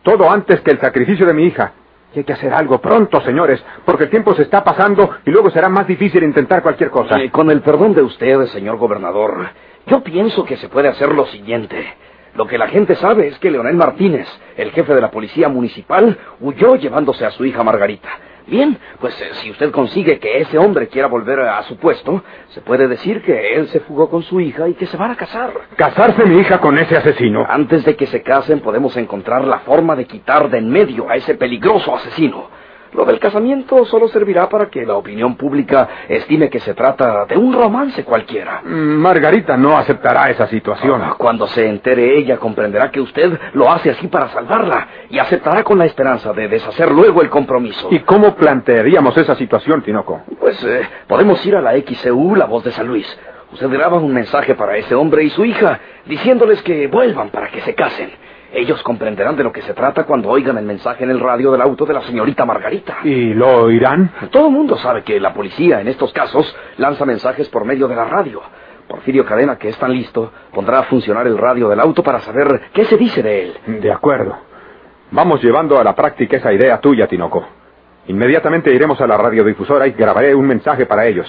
Todo 0.03 0.31
antes 0.31 0.61
que 0.61 0.73
el 0.73 0.81
sacrificio 0.81 1.25
de 1.25 1.33
mi 1.33 1.45
hija. 1.45 1.73
Y 2.15 2.21
hay 2.21 2.25
que 2.25 2.33
hacer 2.33 2.53
algo 2.55 2.81
pronto, 2.81 3.21
señores, 3.21 3.63
porque 3.85 4.05
el 4.05 4.11
tiempo 4.11 4.35
se 4.35 4.43
está 4.43 4.65
pasando 4.65 5.11
y 5.27 5.31
luego 5.31 5.51
será 5.51 5.69
más 5.69 5.87
difícil 5.87 6.23
intentar 6.23 6.63
cualquier 6.63 6.91
cosa. 6.91 7.21
Eh, 7.21 7.31
con 7.31 7.51
el 7.51 7.61
perdón 7.61 7.95
de 7.95 8.03
usted, 8.03 8.47
señor 8.47 8.79
gobernador, 8.79 9.49
yo 9.87 10.03
pienso 10.03 10.45
que 10.45 10.57
se 10.57 10.69
puede 10.69 10.89
hacer 10.89 11.13
lo 11.13 11.27
siguiente. 11.27 11.95
Lo 12.35 12.47
que 12.47 12.59
la 12.59 12.69
gente 12.69 12.95
sabe 12.95 13.29
es 13.29 13.39
que 13.39 13.51
Leonel 13.51 13.77
Martínez, 13.77 14.29
el 14.57 14.71
jefe 14.71 14.95
de 14.95 15.01
la 15.01 15.11
policía 15.11 15.49
municipal, 15.49 16.17
huyó 16.41 16.77
llevándose 16.77 17.25
a 17.27 17.31
su 17.31 17.45
hija 17.45 17.63
Margarita. 17.63 18.09
Bien, 18.49 18.79
pues 19.01 19.21
eh, 19.21 19.31
si 19.35 19.51
usted 19.51 19.71
consigue 19.71 20.19
que 20.19 20.39
ese 20.39 20.59
hombre 20.59 20.89
quiera 20.89 21.09
volver 21.09 21.41
a 21.41 21.63
su 21.65 21.77
puesto, 21.77 22.23
se 22.49 22.61
puede 22.63 22.89
decir 22.89 23.23
que 23.23 23.55
él 23.55 23.69
se 23.69 23.81
fugó 23.81 24.09
con 24.09 24.23
su 24.23 24.41
hija 24.41 24.69
y 24.69 24.75
que 24.75 24.87
se 24.87 24.97
van 24.97 25.11
a 25.11 25.17
casar. 25.17 25.53
¿Casarse 25.77 26.25
mi 26.25 26.39
hija 26.39 26.59
con 26.59 26.79
ese 26.79 26.97
asesino? 26.97 27.47
Antes 27.49 27.85
de 27.85 27.97
que 27.97 28.07
se 28.07 28.23
casen 28.23 28.61
podemos 28.61 28.97
encontrar 28.97 29.45
la 29.45 29.61
forma 29.61 29.97
de 29.97 30.07
quitar 30.07 30.51
de 30.51 30.59
en 30.59 30.69
medio 30.71 31.09
a 31.09 31.17
ese 31.17 31.35
peligroso 31.37 31.95
asesino. 31.95 32.49
Lo 32.93 33.05
del 33.05 33.19
casamiento 33.19 33.85
solo 33.85 34.09
servirá 34.09 34.49
para 34.49 34.67
que 34.67 34.85
la 34.87 34.97
opinión 34.97 35.37
pública 35.37 35.89
estime 36.09 36.49
que 36.49 36.61
se 36.61 36.75
trata 36.75 37.27
de 37.27 37.37
un 37.37 37.53
romance 37.53 38.05
cualquiera. 38.05 38.63
Mm, 38.65 39.01
Margarita 39.01 39.57
no 39.57 39.77
aceptará 39.77 40.31
esa 40.31 40.47
situación. 40.47 41.03
Ah, 41.03 41.15
cuando 41.19 41.47
se 41.47 41.69
entere 41.69 42.17
ella 42.17 42.39
comprenderá 42.39 42.91
que 42.91 43.01
usted 43.01 43.39
lo 43.53 43.71
hace 43.71 43.91
así 43.91 44.09
para 44.09 44.29
salvarla 44.29 44.89
y 45.11 45.19
aceptará 45.19 45.63
con 45.63 45.79
la 45.79 45.85
esperanza 45.85 46.33
de 46.33 46.49
deshacer 46.49 46.91
luego 46.91 47.23
el 47.23 47.31
compromiso. 47.31 47.89
¿Y 47.91 48.01
cómo 48.01 48.35
plantearíamos 48.35 49.17
esa 49.17 49.35
situación, 49.35 49.83
Tinoco? 49.83 50.23
Pues 50.39 50.63
eh, 50.65 50.83
podemos 51.07 51.45
ir 51.45 51.57
a 51.57 51.61
la 51.61 51.75
XCU, 51.77 52.35
la 52.37 52.47
voz 52.47 52.65
de 52.65 52.73
San 52.73 52.87
Luis. 52.87 53.07
Usted 53.53 53.69
graba 53.71 53.97
un 53.97 54.13
mensaje 54.13 54.55
para 54.55 54.77
ese 54.77 54.95
hombre 54.95 55.25
y 55.25 55.31
su 55.31 55.45
hija, 55.45 55.81
diciéndoles 56.05 56.63
que 56.63 56.87
vuelvan 56.87 57.31
para 57.31 57.49
que 57.49 57.63
se 57.63 57.75
casen. 57.75 58.11
Ellos 58.53 58.83
comprenderán 58.83 59.37
de 59.37 59.45
lo 59.45 59.53
que 59.53 59.63
se 59.63 59.75
trata 59.75 60.05
cuando 60.05 60.31
oigan 60.31 60.57
el 60.57 60.65
mensaje 60.65 61.05
en 61.05 61.11
el 61.11 61.21
radio 61.21 61.53
del 61.53 61.61
auto 61.61 61.85
de 61.85 61.93
la 61.93 62.03
señorita 62.03 62.47
Margarita. 62.47 62.99
¿Y 63.05 63.35
lo 63.35 63.65
oirán? 63.65 64.11
Todo 64.31 64.47
el 64.47 64.53
mundo 64.55 64.77
sabe 64.79 65.03
que 65.03 65.21
la 65.21 65.35
policía 65.35 65.81
en 65.81 65.89
estos 65.89 66.13
casos 66.13 66.57
lanza 66.79 67.05
mensajes 67.05 67.49
por 67.51 67.65
medio 67.65 67.89
de 67.89 67.97
la 67.97 68.05
radio. 68.07 68.41
Porfirio 68.89 69.27
Cadena, 69.27 69.57
que 69.57 69.69
es 69.69 69.79
tan 69.79 69.93
listo, 69.93 70.33
pondrá 70.53 70.79
a 70.79 70.85
funcionar 70.85 71.27
el 71.27 71.37
radio 71.37 71.69
del 71.69 71.79
auto 71.79 72.03
para 72.03 72.21
saber 72.21 72.71
qué 72.73 72.87
se 72.87 72.97
dice 72.97 73.23
de 73.23 73.43
él. 73.43 73.81
De 73.83 73.93
acuerdo. 73.93 74.35
Vamos 75.11 75.43
llevando 75.43 75.79
a 75.79 75.85
la 75.85 75.95
práctica 75.95 76.39
esa 76.39 76.53
idea 76.53 76.81
tuya, 76.81 77.07
Tinoco. 77.07 77.47
Inmediatamente 78.07 78.75
iremos 78.75 78.99
a 79.03 79.07
la 79.07 79.19
radiodifusora 79.19 79.87
y 79.87 79.93
grabaré 79.93 80.35
un 80.35 80.47
mensaje 80.47 80.87
para 80.87 81.05
ellos. 81.07 81.27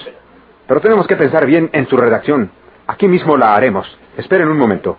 Pero 0.66 0.80
tenemos 0.80 1.06
que 1.06 1.16
pensar 1.16 1.44
bien 1.44 1.68
en 1.72 1.86
su 1.86 1.98
redacción. 1.98 2.50
Aquí 2.86 3.06
mismo 3.06 3.36
la 3.36 3.54
haremos. 3.54 3.86
Esperen 4.16 4.48
un 4.48 4.56
momento. 4.56 4.96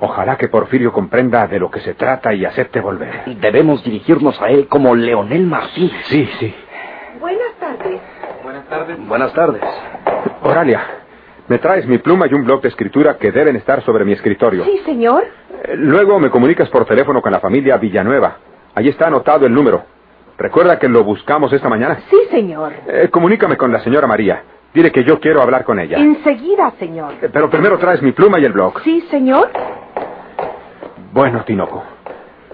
Ojalá 0.00 0.36
que 0.36 0.48
Porfirio 0.48 0.92
comprenda 0.92 1.46
de 1.46 1.58
lo 1.58 1.70
que 1.70 1.80
se 1.80 1.94
trata 1.94 2.32
y 2.32 2.44
acepte 2.44 2.80
volver. 2.80 3.22
Debemos 3.40 3.84
dirigirnos 3.84 4.40
a 4.40 4.48
él 4.48 4.66
como 4.66 4.94
Leonel 4.94 5.46
Martínez. 5.46 6.06
Sí, 6.06 6.26
sí. 6.38 6.54
Buenas 7.20 7.52
tardes. 7.60 8.00
Buenas 8.42 8.66
tardes. 8.66 9.06
Buenas 9.06 9.32
tardes. 9.34 9.62
Oralia, 10.42 10.80
me 11.48 11.58
traes 11.58 11.86
mi 11.86 11.98
pluma 11.98 12.26
y 12.30 12.34
un 12.34 12.44
bloc 12.44 12.62
de 12.62 12.68
escritura 12.68 13.18
que 13.18 13.30
deben 13.30 13.56
estar 13.56 13.82
sobre 13.82 14.04
mi 14.06 14.12
escritorio. 14.12 14.64
Sí, 14.64 14.78
señor. 14.86 15.24
Eh, 15.64 15.74
Luego 15.76 16.18
me 16.18 16.30
comunicas 16.30 16.68
por 16.70 16.86
teléfono 16.86 17.20
con 17.20 17.30
la 17.32 17.40
familia 17.40 17.76
Villanueva. 17.76 18.38
Allí 18.74 18.88
está 18.88 19.08
anotado 19.08 19.44
el 19.46 19.52
número. 19.52 19.84
¿Recuerda 20.38 20.78
que 20.78 20.88
lo 20.88 21.04
buscamos 21.04 21.52
esta 21.52 21.68
mañana? 21.68 21.98
Sí, 22.08 22.16
señor. 22.30 22.72
Eh, 22.86 23.08
comunícame 23.10 23.58
con 23.58 23.70
la 23.70 23.80
señora 23.80 24.06
María. 24.06 24.42
Dile 24.72 24.90
que 24.92 25.02
yo 25.04 25.18
quiero 25.20 25.42
hablar 25.42 25.64
con 25.64 25.78
ella. 25.80 25.98
Enseguida, 25.98 26.72
señor. 26.78 27.12
Eh, 27.20 27.28
Pero 27.30 27.50
primero 27.50 27.76
traes 27.76 28.00
mi 28.00 28.12
pluma 28.12 28.38
y 28.38 28.44
el 28.46 28.52
bloc. 28.52 28.80
Sí, 28.82 29.02
señor. 29.10 29.50
Bueno, 31.20 31.44
Tinoco. 31.44 31.84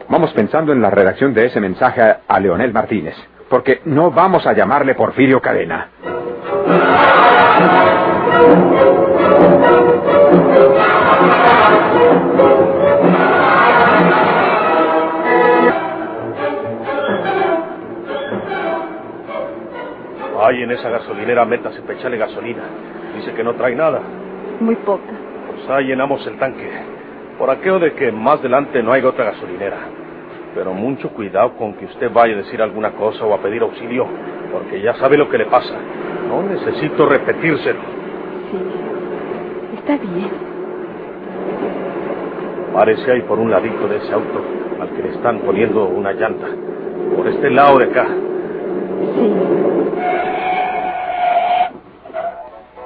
Vamos 0.09 0.33
pensando 0.33 0.73
en 0.73 0.83
la 0.83 0.91
redacción 0.91 1.33
de 1.33 1.47
ese 1.47 1.61
mensaje 1.61 2.03
a, 2.03 2.23
a 2.27 2.41
Leonel 2.41 2.73
Martínez. 2.73 3.15
Porque 3.49 3.81
no 3.85 4.11
vamos 4.11 4.45
a 4.45 4.55
llamarle 4.55 4.97
Porfirio 4.97 5.41
Cadena. 5.41 5.89
Ay, 20.43 20.63
en 20.65 20.73
esa 20.73 20.91
gasolinera 20.91 21.45
métase 21.45 21.83
para 21.83 21.95
echarle 21.97 22.19
gasolina. 22.19 22.65
Dice 23.15 23.33
que 23.33 23.45
no 23.45 23.55
trae 23.55 23.77
nada. 23.77 24.01
Muy 24.59 24.75
poca. 24.75 25.05
Pues 25.53 25.71
ahí 25.71 25.85
llenamos 25.85 26.27
el 26.27 26.37
tanque. 26.37 26.96
Por 27.39 27.51
aquello 27.51 27.79
de 27.79 27.93
que 27.93 28.11
más 28.11 28.41
adelante 28.41 28.83
no 28.83 28.93
haya 28.93 29.09
otra 29.09 29.27
gasolinera. 29.27 29.79
Pero 30.55 30.73
mucho 30.73 31.11
cuidado 31.11 31.55
con 31.57 31.75
que 31.75 31.85
usted 31.85 32.11
vaya 32.11 32.35
a 32.35 32.39
decir 32.39 32.63
alguna 32.63 32.93
cosa 32.93 33.27
o 33.27 33.35
a 33.35 33.39
pedir 33.43 33.61
auxilio, 33.61 34.07
porque 34.51 34.81
ya 34.81 34.95
sabe 34.95 35.19
lo 35.19 35.29
que 35.29 35.37
le 35.37 35.47
pasa. 35.47 35.75
No 36.29 36.43
necesito 36.43 37.07
repetírselo. 37.07 37.81
Sí. 38.51 39.77
Está 39.77 39.99
bien. 39.99 40.31
Párese 42.73 43.13
ahí 43.13 43.23
por 43.23 43.39
un 43.39 43.51
ladito 43.51 43.87
de 43.87 43.99
ese 43.99 44.13
auto 44.13 44.43
al 44.81 44.91
que 44.91 45.03
le 45.03 45.11
están 45.11 45.41
poniendo 45.41 45.85
una 45.85 46.13
llanta. 46.13 46.47
Por 47.15 47.29
este 47.29 47.51
lado 47.51 47.79
de 47.79 47.85
acá. 47.85 48.07
Sí. 48.07 49.37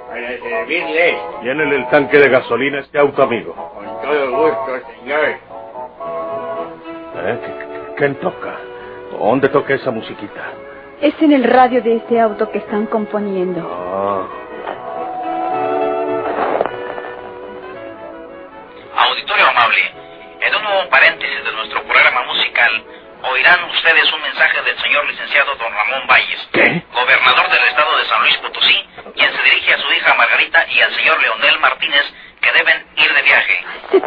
Para 0.08 0.38
servirle, 0.38 1.18
Llénele 1.44 1.76
el 1.76 1.88
tanque 1.88 2.18
de 2.18 2.28
gasolina 2.28 2.78
a 2.78 2.80
este 2.80 2.98
auto, 2.98 3.22
amigo. 3.22 3.54
Todo 4.10 4.30
gusto, 4.30 4.86
señor. 5.00 5.24
¿Eh? 7.16 7.38
¿Qué- 7.44 7.94
¿Quién 7.96 8.14
toca? 8.16 8.56
¿Dónde 9.18 9.48
toca 9.48 9.74
esa 9.74 9.90
musiquita? 9.90 10.42
Es 11.00 11.14
en 11.22 11.32
el 11.32 11.44
radio 11.44 11.82
de 11.82 11.96
este 11.96 12.20
auto 12.20 12.50
que 12.50 12.58
están 12.58 12.86
componiendo. 12.86 13.60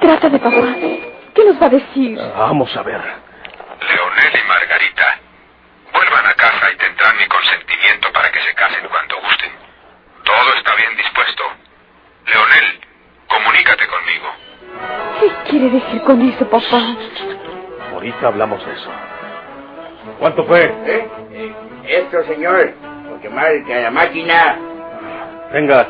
Trata 0.04 0.30
de 0.30 0.40
papá. 0.40 0.76
¿Qué 1.34 1.46
nos 1.46 1.62
va 1.62 1.66
a 1.66 1.70
decir? 1.70 2.18
vamos 2.38 2.76
a 2.78 2.84
ver. 2.84 3.02
Leonel 3.02 4.34
y 4.44 4.48
Margarita, 4.48 5.20
vuelvan 5.94 6.26
a 6.28 6.34
casa 6.34 6.72
y 6.74 6.78
tendrán 6.78 7.18
mi 7.18 7.26
consentimiento 7.28 8.12
para 8.14 8.32
que 8.32 8.40
se 8.42 8.54
casen 8.54 8.88
cuando 8.90 9.16
gusten. 9.22 9.52
Todo 10.24 10.54
está 10.58 10.76
bien 10.76 10.96
dispuesto. 10.98 11.44
Leonel, 12.28 12.80
comunícate 13.28 13.88
conmigo. 13.88 14.28
¿Qué 15.20 15.50
quiere 15.50 15.70
decir 15.70 16.02
con 16.04 16.22
eso, 16.22 16.50
papá? 16.50 16.82
Ahorita 17.94 18.28
hablamos 18.28 18.66
de 18.66 18.74
eso. 18.74 18.90
¿Cuánto 20.20 20.44
fue? 20.46 20.64
¿Eh? 20.64 21.08
Eh, 21.34 21.56
Esto, 21.86 22.24
señor, 22.26 22.74
porque 23.10 23.30
marca 23.30 23.76
la 23.76 23.92
máquina. 23.92 24.58
Venga, 25.52 25.88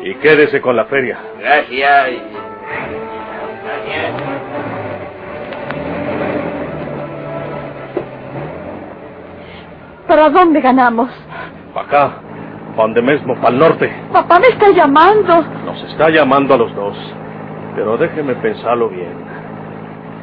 y 0.00 0.14
quédese 0.16 0.60
con 0.60 0.76
la 0.76 0.84
feria. 0.86 1.18
Gracias. 1.38 2.06
Gracias. 2.10 3.03
¿Para 10.14 10.30
dónde 10.30 10.60
ganamos? 10.60 11.10
Para 11.74 11.86
acá, 11.88 12.14
pa' 12.76 12.82
donde 12.82 13.02
mismo, 13.02 13.34
para 13.34 13.48
el 13.48 13.58
norte. 13.58 13.92
Papá 14.12 14.38
me 14.38 14.46
está 14.46 14.70
llamando. 14.70 15.42
Nos 15.66 15.82
está 15.90 16.08
llamando 16.08 16.54
a 16.54 16.56
los 16.56 16.72
dos. 16.72 16.96
Pero 17.74 17.96
déjeme 17.96 18.36
pensarlo 18.36 18.90
bien. 18.90 19.12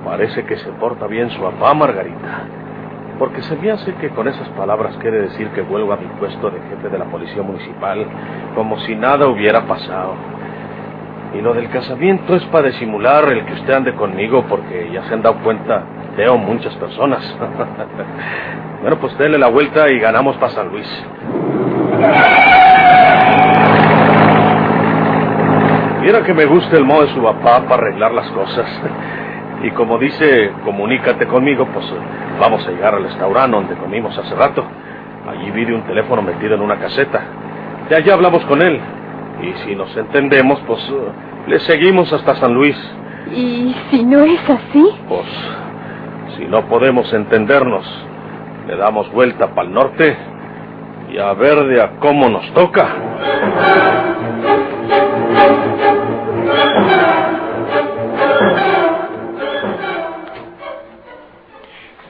Parece 0.05 0.45
que 0.45 0.55
se 0.55 0.69
porta 0.79 1.07
bien 1.07 1.29
su 1.31 1.41
papá, 1.41 1.74
Margarita. 1.74 2.45
Porque 3.19 3.41
se 3.41 3.57
me 3.57 3.69
hace 3.69 3.93
que 3.95 4.12
con 4.12 4.29
esas 4.29 4.48
palabras 4.51 4.95
quiere 5.01 5.24
decir 5.24 5.50
que 5.50 5.60
vuelvo 5.60 5.91
a 5.91 5.98
mi 5.98 6.07
puesto 6.17 6.50
de 6.50 6.62
jefe 6.69 6.88
de 6.88 6.98
la 6.98 7.12
policía 7.12 7.43
municipal, 7.43 8.05
como 8.55 8.79
si 8.79 8.95
nada 8.95 9.27
hubiera 9.27 9.67
pasado. 9.67 10.13
Y 11.33 11.41
lo 11.41 11.53
del 11.53 11.69
casamiento 11.69 12.33
es 12.38 12.43
para 12.45 12.69
disimular 12.69 13.25
el 13.29 13.45
que 13.45 13.53
usted 13.55 13.74
ande 13.74 13.93
conmigo, 13.95 14.45
porque 14.48 14.89
ya 14.93 15.03
se 15.03 15.15
han 15.15 15.21
dado 15.21 15.43
cuenta 15.43 15.83
veo 16.15 16.38
muchas 16.38 16.75
personas. 16.75 17.36
bueno, 18.82 18.98
pues 19.00 19.18
denle 19.18 19.38
la 19.38 19.48
vuelta 19.48 19.89
y 19.89 20.00
ganamos 20.00 20.36
para 20.38 20.51
San 20.51 20.70
Luis. 20.70 20.88
Mira 26.01 26.24
que 26.24 26.34
me 26.34 26.46
gusta 26.46 26.77
el 26.77 26.84
modo 26.84 27.03
de 27.03 27.13
su 27.13 27.22
papá 27.22 27.62
para 27.68 27.84
arreglar 27.84 28.12
las 28.12 28.30
cosas. 28.32 28.65
Y 29.63 29.70
como 29.72 30.00
dice, 30.00 30.51
comunícate 30.65 31.27
conmigo, 31.27 31.68
pues 31.72 31.86
vamos 32.39 32.65
a 32.68 32.72
llegar 32.72 32.96
al 32.96 33.03
restaurante 33.03 33.56
donde 33.56 33.75
comimos 33.75 34.18
hace 34.18 34.34
rato. 34.34 34.65
Allí 35.30 35.51
vi 35.51 35.65
de 35.65 35.75
un 35.75 35.84
teléfono 35.84 36.24
metido 36.24 36.56
en 36.56 36.62
una 36.62 36.77
caseta. 36.77 37.22
Ya 37.89 38.00
ya 38.00 38.13
hablamos 38.13 38.44
con 38.46 38.62
él. 38.62 38.80
Y 39.44 39.53
si 39.63 39.75
nos 39.75 39.96
entendemos, 39.96 40.60
pues 40.65 40.82
le 41.48 41.60
seguimos 41.60 42.12
hasta 42.12 42.36
San 42.36 42.53
Luis. 42.53 42.75
¿Y 43.32 43.75
si 43.91 44.03
no 44.03 44.24
es 44.24 44.41
así? 44.50 44.89
Pues 45.08 45.27
si 46.41 46.48
no 46.48 46.67
podemos 46.67 47.13
entendernos, 47.13 47.86
le 48.65 48.75
damos 48.75 49.12
vuelta 49.12 49.53
para 49.53 49.67
el 49.67 49.74
norte 49.75 50.17
y 51.12 51.19
a 51.19 51.33
ver 51.33 51.65
de 51.65 51.79
a 51.79 52.00
cómo 52.00 52.29
nos 52.29 52.51
toca. 52.55 52.88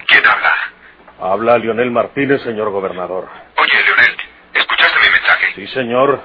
¿Quién 0.07 0.25
habla? 0.25 0.53
Habla 1.19 1.57
Leonel 1.57 1.91
Martínez, 1.91 2.41
señor 2.43 2.69
gobernador. 2.69 3.27
Oye, 3.57 3.83
Leonel, 3.83 4.15
¿escuchaste 4.53 4.97
mi 4.99 5.09
mensaje? 5.09 5.47
Sí, 5.55 5.67
señor. 5.67 6.21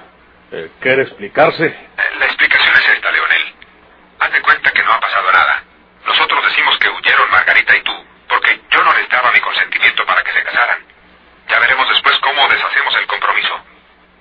Eh, 0.53 0.71
¿Quiere 0.79 1.03
explicarse? 1.03 1.75
La 2.21 2.27
explicación 2.27 2.73
es 2.73 2.89
esta, 2.89 3.11
Leonel. 3.11 3.55
Haz 4.21 4.33
de 4.33 4.43
cuenta 4.43 4.71
que 4.71 4.83
no 4.85 4.93
ha 4.93 5.01
pasado 5.01 5.33
nada. 5.33 5.63
Nosotros 6.07 6.45
decimos 6.45 6.79
que 6.79 6.89
huyeron 6.89 7.31
Margarita 7.33 7.77
y 7.77 7.83
tú, 7.83 7.93
porque 8.29 8.61
yo 8.71 8.83
no 8.85 8.95
les 8.95 9.09
daba 9.09 9.33
mi 9.33 9.41
consentimiento 9.41 10.07
para 10.07 10.23
que 10.23 10.33
se 10.33 10.43
casaran. 10.45 10.79
Ya 11.49 11.59
veremos 11.59 11.89
después 11.89 12.17
cómo 12.21 12.49
deshacemos 12.49 12.95
el 12.97 13.07
compromiso. 13.07 13.61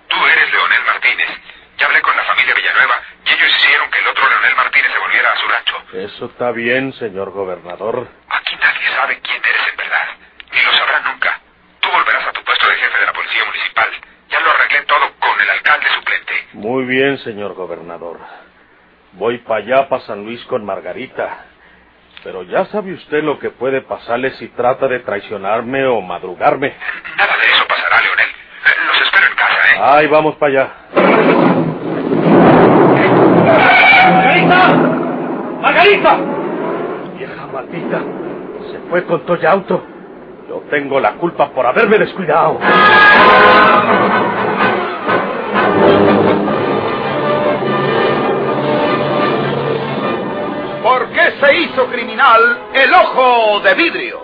Tú 0.08 0.26
eres 0.26 0.52
Leonel 0.52 0.84
Martínez. 0.86 1.30
Ya 1.78 1.86
hablé 1.88 2.02
con 2.02 2.16
la 2.16 2.24
familia 2.24 2.56
Villanueva 2.56 2.96
y 3.26 3.30
ellos 3.34 3.52
hicieron 3.58 3.90
que 3.92 4.00
el 4.00 4.08
otro 4.08 4.30
Leonel 4.30 4.56
Martínez 4.56 4.92
se 4.92 5.00
volviera 5.00 5.30
a 5.32 5.38
su 5.38 5.48
rancho. 5.48 5.76
Eso 6.26 6.34
está 6.34 6.52
bien, 6.54 6.92
señor 6.94 7.30
gobernador. 7.34 8.08
Aquí 8.30 8.56
nadie 8.56 8.88
sabe 8.96 9.20
quién 9.22 9.38
eres 9.38 9.62
en 9.72 9.78
verdad. 9.78 10.08
Ni 10.52 10.60
lo 10.60 10.72
sabrán 10.72 11.04
nunca. 11.14 11.40
Tú 11.80 11.88
volverás 11.92 12.28
a 12.28 12.32
tu 12.32 12.44
puesto 12.44 12.68
de 12.68 12.74
jefe 12.78 13.00
de 13.00 13.06
la 13.06 13.14
policía 13.14 13.46
municipal. 13.46 13.90
Ya 14.30 14.40
lo 14.40 14.50
arreglé 14.50 14.82
todo 14.88 15.12
con 15.20 15.40
el 15.40 15.48
alcalde 15.52 15.86
suplente. 15.96 16.34
Muy 16.54 16.86
bien, 16.86 17.20
señor 17.20 17.54
gobernador. 17.54 18.18
Voy 19.12 19.38
para 19.38 19.64
allá, 19.64 19.88
para 19.88 20.02
San 20.02 20.26
Luis 20.26 20.44
con 20.46 20.66
Margarita. 20.66 21.46
Pero 22.24 22.42
ya 22.42 22.66
sabe 22.66 22.94
usted 22.94 23.22
lo 23.24 23.38
que 23.38 23.52
puede 23.52 23.82
pasarle 23.82 24.32
si 24.32 24.48
trata 24.48 24.88
de 24.88 25.02
traicionarme 25.02 25.86
o 25.86 26.02
madrugarme. 26.02 26.76
Nada 27.18 27.38
de 27.38 27.46
eso 27.52 27.68
pasará, 27.68 28.02
Leonel. 28.02 28.30
Eh, 28.30 28.70
Los 28.88 29.00
espero 29.00 29.28
en 29.28 29.36
casa, 29.36 29.76
¿eh? 29.76 29.80
Ay, 29.80 30.08
vamos 30.08 30.36
para 30.38 30.52
allá. 30.52 30.74
¡Margarita! 33.46 34.95
¡Margarita! 35.66 36.18
Vieja 37.18 37.48
maldita. 37.52 38.00
Se 38.72 38.78
fue 38.88 39.04
con 39.06 39.26
Toya 39.26 39.50
Auto. 39.54 39.82
Yo 40.48 40.62
tengo 40.70 41.00
la 41.00 41.14
culpa 41.14 41.50
por 41.50 41.66
haberme 41.66 41.98
descuidado. 41.98 42.60
¿Por 50.84 51.08
qué 51.08 51.34
se 51.44 51.56
hizo 51.56 51.88
criminal 51.88 52.60
el 52.72 52.94
ojo 52.94 53.60
de 53.62 53.74
vidrio? 53.74 54.20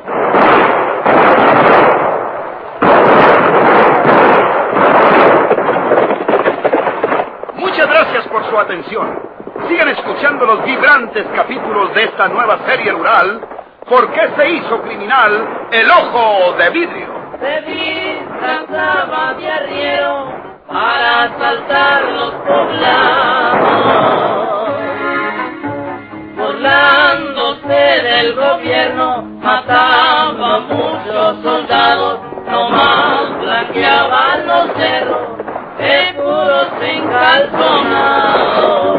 Muchas 7.55 7.87
gracias 7.87 8.27
por 8.27 8.47
su 8.47 8.59
atención. 8.59 9.40
Sigan 9.67 9.89
escuchando 9.89 10.45
los 10.45 10.63
vibrantes 10.63 11.25
capítulos 11.35 11.93
de 11.93 12.03
esta 12.03 12.27
nueva 12.27 12.59
serie 12.65 12.91
rural. 12.91 13.41
¿Por 13.87 14.11
qué 14.11 14.29
se 14.35 14.49
hizo 14.49 14.81
criminal 14.81 15.67
el 15.71 15.89
ojo 15.89 16.53
de 16.57 16.69
vidrio? 16.69 17.07
Se 17.39 17.61
disfrazaba 17.61 19.33
de 19.33 19.51
arriero 19.51 20.33
para 20.67 21.23
asaltar 21.23 22.03
los 22.03 22.31
poblados. 22.31 23.71
Burlándose 26.37 28.01
del 28.03 28.35
gobierno, 28.35 29.23
mataba 29.41 30.55
a 30.55 30.59
muchos 30.59 31.43
soldados, 31.43 32.19
nomás 32.45 33.39
blanqueaban 33.39 34.47
los 34.47 34.71
cerros, 34.75 35.27
seguros 35.77 36.67
sin 36.79 37.07
calzonar. 37.09 38.90